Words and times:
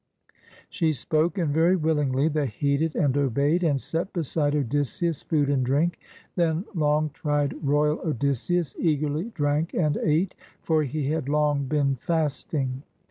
She 0.67 0.93
spoke, 0.93 1.37
and 1.37 1.53
very 1.53 1.75
willingly 1.75 2.27
they 2.27 2.47
heeded 2.47 2.95
and 2.95 3.15
obeyed, 3.15 3.63
and 3.63 3.79
set 3.79 4.11
beside 4.13 4.55
Odysseus 4.55 5.21
food 5.21 5.47
and 5.47 5.63
drink. 5.63 5.99
Then 6.35 6.65
long 6.73 7.11
tried 7.11 7.53
royal 7.63 7.99
Odysseus 8.03 8.75
eagerly 8.79 9.25
drank 9.35 9.75
and 9.75 9.97
ate, 9.97 10.33
for 10.63 10.81
he 10.81 11.11
had 11.11 11.29
long 11.29 11.65
been 11.65 11.97
fasting. 11.97 12.81